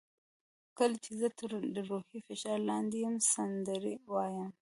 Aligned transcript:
کله 0.77 0.95
چې 1.03 1.11
زه 1.19 1.27
تر 1.37 1.51
روحي 1.89 2.19
فشار 2.27 2.59
لاندې 2.69 2.97
یم 3.05 3.15
سندرې 3.33 3.93
وایم. 4.11 4.49